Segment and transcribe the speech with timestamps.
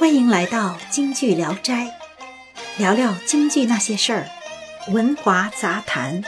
[0.00, 1.94] 欢迎来到京剧聊斋，
[2.78, 4.26] 聊聊京剧那些事儿，
[4.90, 6.22] 文华杂谈。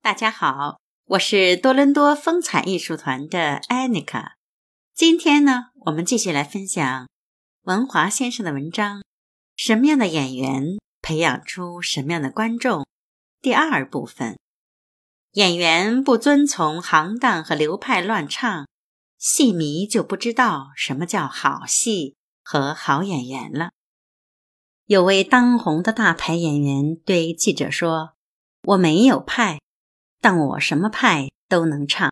[0.00, 4.36] 大家好，我是多伦多风采艺术团的艾妮卡。
[4.94, 7.06] 今天呢，我们继续来分享
[7.64, 9.02] 文华先生的文章：
[9.54, 12.86] 什么样的演员培养出什么样的观众？
[13.42, 14.38] 第二部分。
[15.36, 18.66] 演员不遵从行当和流派乱唱，
[19.18, 23.68] 戏迷就不知道什么叫好戏和好演员了。
[24.86, 28.14] 有位当红的大牌演员对记者说
[28.64, 29.60] ：“我没有派，
[30.22, 32.10] 但我什么派都能唱。”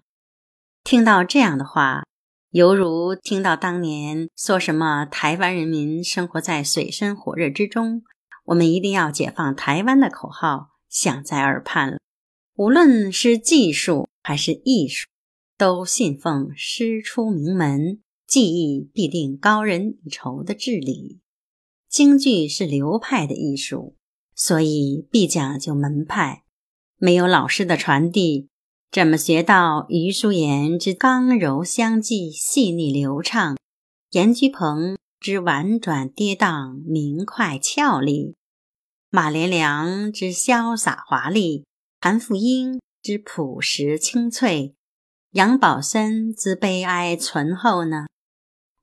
[0.84, 2.02] 听到这样的话，
[2.50, 8.02] 犹如听到当年说什么台湾人民生活在水深火热之中，
[8.44, 11.96] 我们一定要解放台湾的口号响在耳畔了。
[12.56, 15.08] 无论是技术还是艺术，
[15.58, 21.18] 都信奉师出名门，技艺必定高人一筹的治理。
[21.88, 23.96] 京剧是流派的艺术，
[24.36, 26.44] 所以必讲究门派。
[26.96, 28.46] 没有老师的传递，
[28.92, 33.56] 怎么学到余叔岩之刚柔相济、细腻流畅，
[34.12, 38.36] 严居鹏之婉转跌宕、明快俏丽，
[39.10, 41.64] 马连良之潇洒华丽？
[42.06, 44.74] 谭富英之朴实清脆，
[45.30, 48.04] 杨宝森之悲哀醇厚呢？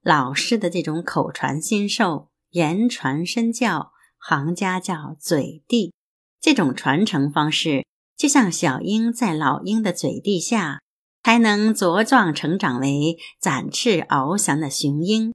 [0.03, 5.94] 老师的这种口传心授、言传身教，行家叫嘴地，
[6.41, 7.86] 这种传承方式，
[8.17, 10.80] 就像小鹰在老鹰的嘴地下，
[11.22, 15.31] 才能茁壮成长为展翅翱翔的雄鹰。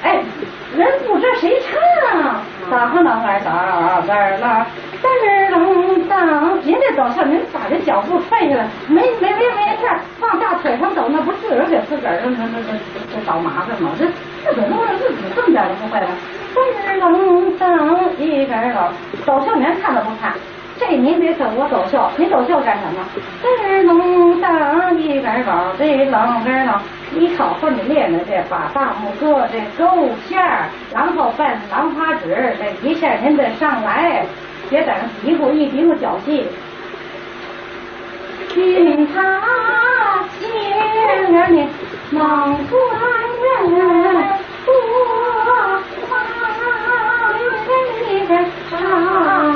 [0.00, 0.22] 哎，
[0.76, 4.64] 人不知谁唱，当啷当啷当啷当，
[6.94, 9.86] 走秀您把这脚步踹下来，没没没没事
[10.20, 12.62] 往大腿上走，那不自个儿给自个儿那那那
[13.12, 13.90] 这找麻烦吗？
[13.98, 14.06] 这
[14.44, 16.08] 这怎么能自己这么点都不会了？
[16.54, 17.68] 当儿啷当
[18.18, 18.92] 一根儿
[19.24, 20.32] 走秀您看都不看，
[20.78, 23.06] 这您别说我走秀，您走秀干什么？
[23.40, 25.44] 当儿啷当一根儿
[25.78, 26.78] 这啷根儿啷，
[27.18, 34.24] 一口混的练的这把大拇哥这勾线儿，然后奔兰花指，这一下您得上来。
[34.68, 36.46] 别在那嘀咕一嘀咕脚气。
[38.52, 41.70] 听他千年
[42.10, 42.18] 梦
[42.66, 42.74] 断
[43.70, 43.78] 人，
[44.66, 44.74] 多
[49.44, 49.46] 好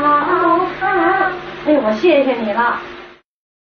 [0.78, 1.34] 看。
[1.66, 2.80] 哎，我谢谢你了。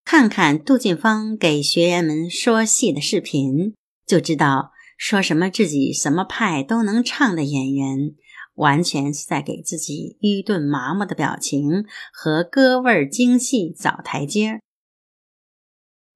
[0.04, 3.74] 看看杜近芳给学员们说戏的视频，
[4.06, 8.16] 就知道说什么自己什么派都能唱的演员。
[8.56, 14.60] 完全是在给自己愚钝麻木的表情和歌味儿精细找台阶儿。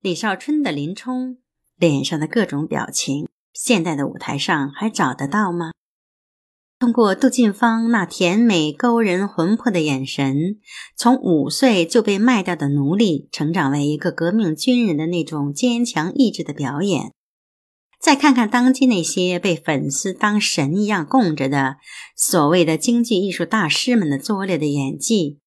[0.02, 1.36] 李少春的林冲
[1.76, 5.72] 脸上的各种表情，现代的舞台上还找得到吗？
[6.78, 10.58] 通过杜近芳那甜美勾人魂魄的眼神，
[10.96, 17.12] 从五岁就被卖掉的奴隶成长为一个革命军人的那种坚强意志的表演。
[18.00, 21.76] 再看看当今那些被粉丝当神一样供着的
[22.16, 25.40] 所谓的京剧艺术大师们的拙劣的演技，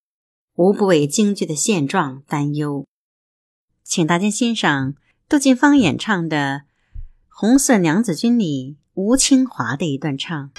[0.55, 2.85] 无不为京剧的现状担忧。
[3.83, 4.95] 请大家欣赏
[5.27, 6.63] 杜近芳演唱的
[7.27, 10.51] 《红色娘子军》里吴清华的一段唱。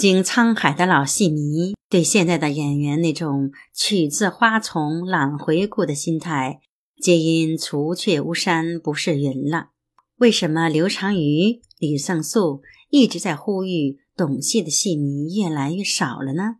[0.00, 6.60] 经沧海的老戏迷对现在的演员那种取自花丛懒回顾的心态，
[6.96, 9.72] 皆因除却巫山不是云了。
[10.16, 16.54] 为什么刘长瑜、李胜素一直在呼吁懂戏的戏迷越来越少了呢？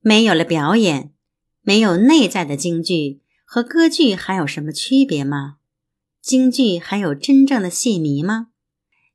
[0.00, 1.12] 没有了表演，
[1.60, 5.56] 没有内在的京剧，和歌剧还有什么区别吗？
[6.22, 8.46] 京剧还有真正的戏迷吗？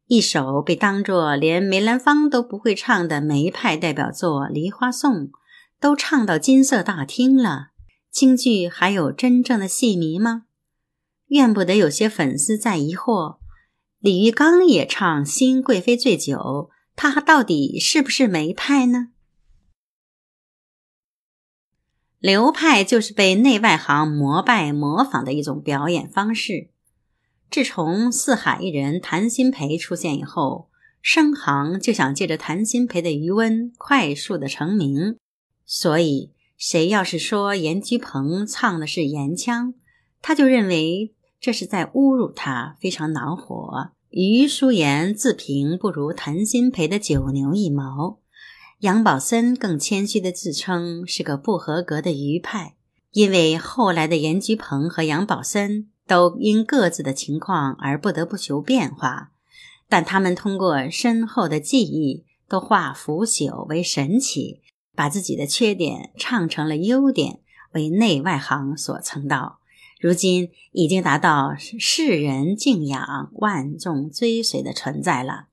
[0.07, 5.15] 一首被当作连梅兰芳都不会唱的梅派代表作《梨花颂》，
[5.81, 7.71] 都唱到金色大厅了。
[8.09, 10.43] 京剧还有真正的戏迷吗？
[11.27, 13.39] 怨不得有些粉丝在疑惑：
[13.99, 16.35] 李玉刚也唱《新贵妃醉酒》，
[16.95, 19.09] 他到底是不是梅派呢？
[22.19, 26.69] 流派就是被内外行膜拜模仿的一种表演方式。
[27.49, 30.69] 自从四海一人谭鑫培出现以后，
[31.01, 35.17] 生行就想借着谭鑫培的余温快速的成名。
[35.65, 39.73] 所以，谁要是说严菊鹏唱的是严腔，
[40.21, 43.91] 他就认为这是在侮辱他，非常恼火。
[44.09, 48.19] 余淑妍自评不如谭鑫培的九牛一毛，
[48.79, 52.75] 杨宝森更谦虚的自称是个不合格的余派，
[53.11, 55.89] 因为后来的严菊鹏和杨宝森。
[56.07, 59.31] 都因各自的情况而不得不求变化，
[59.89, 64.61] 但他们通过深厚的技艺，都化腐朽为神奇，
[64.95, 67.41] 把自己的缺点唱成了优点，
[67.73, 69.59] 为内外行所称道。
[69.99, 75.47] 如今已经达到世人敬仰、万众追随的存在了。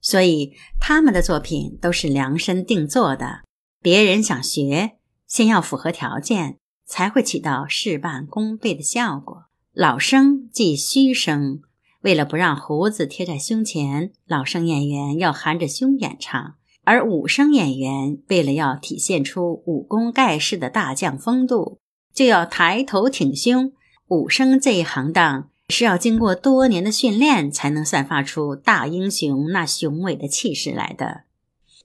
[0.00, 3.42] 所以他们的作品都是量身定做的，
[3.80, 4.92] 别人想学，
[5.26, 9.46] 先要符合条件，才会起到事半功倍的效果。
[9.74, 11.62] 老生即虚声，
[12.02, 21.78] 为了不让胡子贴在胸前，老生演员要含着胸演唱；而武生演员为了要体现出武功盖世的大将风度，
[22.12, 23.72] 就要抬头挺胸。
[24.08, 31.22] 武生这一行当是要经过多年的训练，才能散发出大英雄那雄伟的气势来的。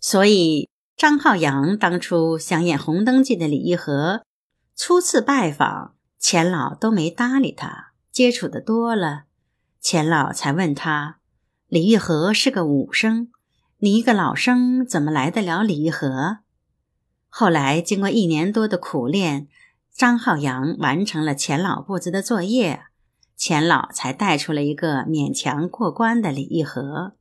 [0.01, 0.67] 所以，
[0.97, 4.23] 张浩洋当初想演《红灯记》的李玉和，
[4.75, 5.93] 初次拜访。
[6.19, 9.25] 钱老都没搭理他，接触的多了，
[9.79, 11.19] 钱老才问他
[11.67, 13.29] ：“李玉和是个武生，
[13.79, 16.39] 你一个老生怎么来得了李玉和？”
[17.29, 19.47] 后来经过一年多的苦练，
[19.93, 22.81] 张浩洋完成了钱老布置的作业，
[23.35, 27.13] 钱老才带出了一个勉强过关的李玉和。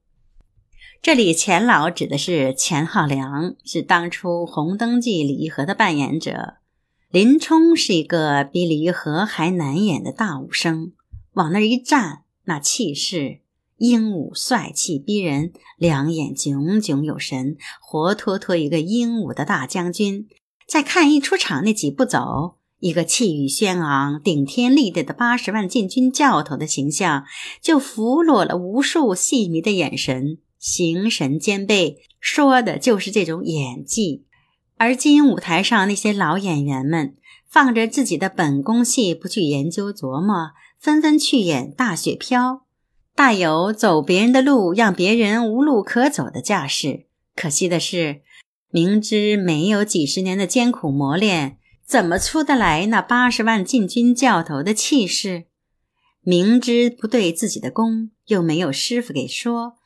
[1.02, 6.54] 这里钱老指的是钱浩良，是当初《红灯记》李玉和的扮演者。
[7.10, 10.92] 林冲是一个比李玉和还难演的大武生，
[11.34, 13.38] 往那儿一站，那气势
[13.78, 20.26] 英武帅气逼人，两眼炯炯有神，活脱脱一个英武的大将军。
[20.66, 27.24] 再看一出场那几步走，一个气宇轩昂、顶天立地的八十万禁军教头的形象，
[27.62, 34.25] 就俘虏了无数戏迷的眼神，形神兼备，说的就是这种演技。
[34.78, 37.16] 而今舞台上那些老演员们，
[37.48, 42.66] 放着自己的本宫戏不去研究琢磨，纷纷去演大雪飘，
[43.14, 47.06] 大有走别人的路，让别人无路可走的架势。
[47.34, 48.20] 可惜的是，
[48.70, 55.46] 明知没有几十年的艰苦磨练，怎么出得来那八十万禁军教头的气势？
[56.20, 59.76] 明知不对自己的功，又没有师傅给说，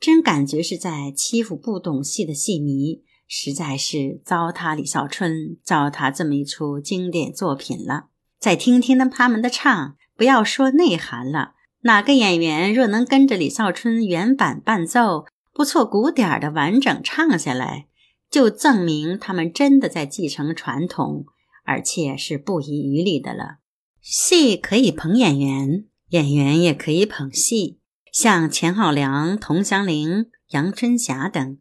[0.00, 3.02] 真感觉是在欺负不懂戏的戏迷。
[3.32, 8.06] 实在是糟蹋李少春，糟蹋这么一出经典作品了。
[8.40, 17.86] 再听听他们的唱，不要说内涵了，哪个演员若能跟着李少春原版伴奏，不错鼓点的完整唱下来，
[18.28, 21.26] 就证明他们真的在继承传统，
[21.64, 23.58] 而且是不遗余力的了。
[24.00, 27.78] 戏可以捧演员，演员也可以捧戏，
[28.12, 31.58] 像钱浩良、佟祥林、杨春霞等。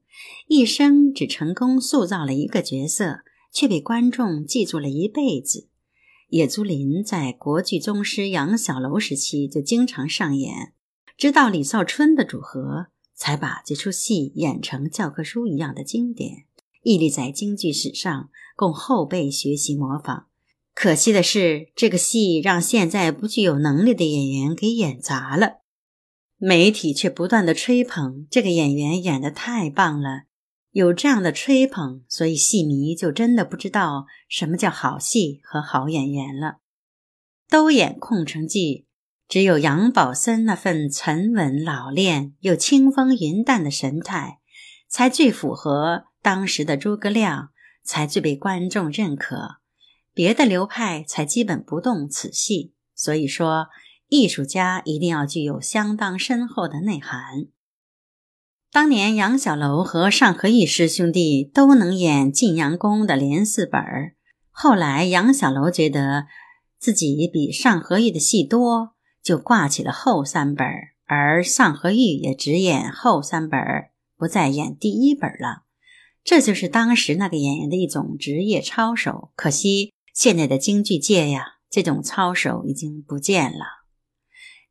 [0.47, 3.19] 一生只成功塑造了一个角色，
[3.51, 5.67] 却被观众记住了一辈子。
[6.29, 10.73] 野猪林在国剧宗师杨小楼时期就经常上演，
[11.17, 16.45] 直到李少春的组合才把这出戏演成教科书一样的经典，
[16.83, 20.27] 屹立在京剧史上，供后辈学习模仿。
[20.75, 25.57] 可惜的是，这个戏让现在不具有能力的演员给演砸了。
[26.41, 30.23] 媒体却不断的吹捧这个演员演的太棒了，
[30.71, 36.59] 有这样的吹捧，所以戏迷就真的不知道什么叫好戏和好演员了。
[37.49, 38.59] 都演《空城计》，
[39.27, 44.39] 只有杨宝森那份沉稳老练又清风云淡的神态，
[44.87, 47.49] 才最符合当时的诸葛亮
[47.83, 49.57] 才最被观众认可，
[50.13, 52.73] 别的流派才基本不动此戏。
[52.95, 53.67] 所以说，
[54.09, 57.45] 艺术家一定要具有相当深厚的内涵。
[58.71, 64.15] 当年杨小楼和尚和义师兄弟都能演晋阳宫的连四本儿，
[64.51, 66.25] 后来杨小楼觉得
[66.77, 68.91] 自己比尚和义的戏多，
[69.23, 70.89] 就挂起了后三本儿。
[71.05, 73.59] 而尚和玉也只演后三本
[74.15, 75.63] 不再演第一本了。
[76.23, 79.31] 这就是当时那个演员的一种职业操守。
[79.35, 83.78] 可惜现在的京剧界呀，这种操守已经不见了。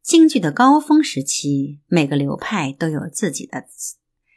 [0.08, 3.64] 京剧的高峰时期，每个流派都有自己的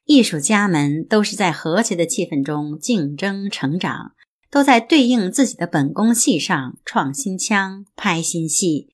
[0.04, 4.12] 艺术家们，都是在和谐的气氛中竞争成长，
[4.52, 8.94] 都在对应自己的本宫戏上创新腔、拍新戏。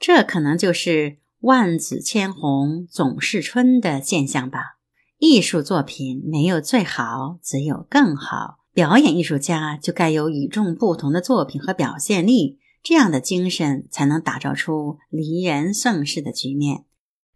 [0.00, 1.18] 这可能就是。
[1.42, 4.78] 万紫千红总是春的现象吧。
[5.18, 8.56] 艺术作品没有最好，只有更好。
[8.72, 16.86] 表演艺术家就该有与众不同的作品和表现力，这样的精神才能打造出离人盛世的局面。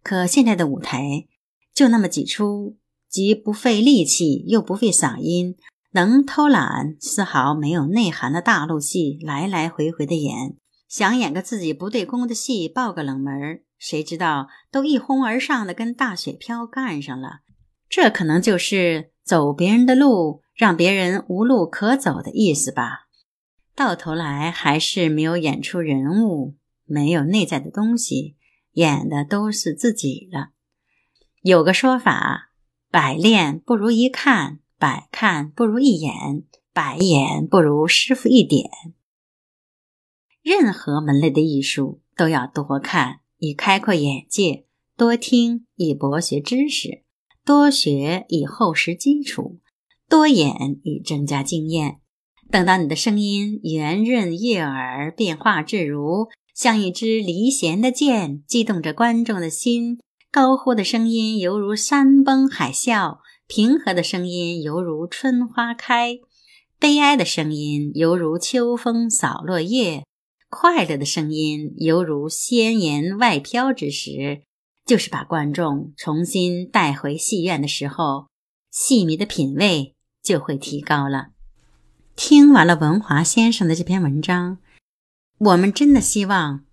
[0.01, 1.27] 可现在的舞台
[1.75, 5.55] 就那么几出，既不费力气又不费嗓音，
[5.91, 10.57] 能偷懒丝毫没有内涵的大陆戏，来来回回的演，
[10.87, 13.61] 想演个自己不对功的戏，报个冷门。
[13.77, 17.41] 谁知道都一哄而上的跟大雪飘干上了，
[17.87, 23.02] 这可能就是走别人的路，让别人无路可走的意思吧。
[23.75, 28.35] 到头来还是没有演出人物，没有内在的东西，
[28.73, 30.49] 演的都是自己了。
[31.41, 32.51] 有个说法：
[32.89, 38.69] 百练不如一看，百看不如一眼，百眼不如师傅一点。
[40.41, 43.21] 任何门类的艺术都要多看。
[43.39, 47.03] 以开阔眼界，多听以博学知识，
[47.43, 49.59] 多学以厚实基础，
[50.07, 51.99] 多演以增加经验。
[52.53, 59.97] 等到你的声音圆润悦耳，变化自如，像一支离弦的箭，激动着观众的心。
[60.31, 63.17] 高呼的声音犹如山崩海啸，
[63.47, 66.19] 平和的声音犹如春花开，
[66.77, 70.03] 悲哀的声音犹如秋风扫落叶。
[70.47, 74.43] 快乐的声音犹如仙言外飘之时，
[74.85, 78.27] 就是把观众重新带回戏院的时候，
[78.69, 81.32] 戏迷的品味就会提高了。
[82.15, 84.59] 听完了文华先生的这篇文章，
[85.39, 86.63] 我们真的希望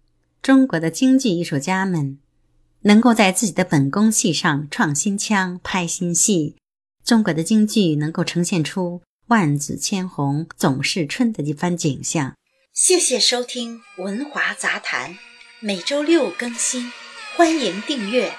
[0.43, 2.19] 中国的京剧艺术家们
[2.83, 6.57] 能够在自己的本宫戏上创新腔、拍新戏，
[7.05, 12.35] 中国的京剧能够呈现出万紫千红总是春的一番景象。
[12.73, 15.15] 谢谢收听《文华杂谈》，
[15.61, 16.93] 每周六更新，
[17.37, 18.33] 欢迎订阅。